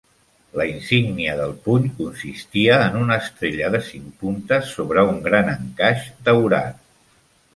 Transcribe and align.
La 0.59 0.63
insígnia 0.67 1.33
del 1.39 1.51
puny 1.65 1.85
consistia 1.97 2.79
en 2.87 2.97
una 3.01 3.17
estrella 3.25 3.69
de 3.75 3.83
cinc 3.89 4.17
puntes 4.23 4.73
sobre 4.79 5.03
un 5.13 5.23
gran 5.29 5.53
encaix 5.55 6.09
daurat. 6.31 6.81